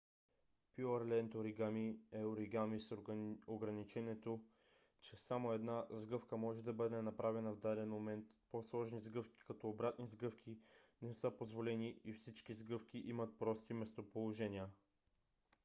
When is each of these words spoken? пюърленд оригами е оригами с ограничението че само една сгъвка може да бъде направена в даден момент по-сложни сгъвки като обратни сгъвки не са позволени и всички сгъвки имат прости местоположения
пюърленд 0.75 1.35
оригами 1.35 1.99
е 2.11 2.25
оригами 2.25 2.79
с 2.79 2.97
ограничението 3.47 4.43
че 5.01 5.17
само 5.17 5.51
една 5.53 5.85
сгъвка 5.91 6.37
може 6.37 6.63
да 6.63 6.73
бъде 6.73 7.01
направена 7.01 7.53
в 7.53 7.59
даден 7.59 7.89
момент 7.89 8.25
по-сложни 8.51 8.99
сгъвки 8.99 9.39
като 9.47 9.69
обратни 9.69 10.07
сгъвки 10.07 10.57
не 11.01 11.13
са 11.13 11.31
позволени 11.31 11.99
и 12.03 12.13
всички 12.13 12.53
сгъвки 12.53 13.03
имат 13.05 13.39
прости 13.39 13.73
местоположения 13.73 14.67